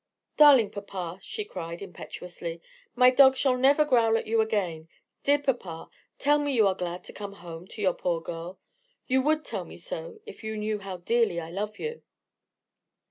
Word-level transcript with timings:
"Darling 0.35 0.71
papa," 0.71 1.19
she 1.21 1.45
cried, 1.45 1.79
impetuously; 1.79 2.59
"my 2.95 3.11
dog 3.11 3.35
shall 3.37 3.55
never 3.55 3.85
growl 3.85 4.17
at 4.17 4.25
you 4.25 4.41
again. 4.41 4.89
Dear 5.23 5.37
papa, 5.37 5.91
tell 6.17 6.39
me 6.39 6.53
you 6.55 6.65
are 6.67 6.73
glad 6.73 7.03
to 7.03 7.13
come 7.13 7.33
home 7.33 7.67
to 7.67 7.83
your 7.83 7.93
poor 7.93 8.19
girl. 8.19 8.57
You 9.05 9.21
would 9.21 9.45
tell 9.45 9.63
me 9.63 9.77
so, 9.77 10.19
if 10.25 10.43
you 10.43 10.57
knew 10.57 10.79
how 10.79 10.97
dearly 10.97 11.39
I 11.39 11.51
love 11.51 11.77
you." 11.77 12.01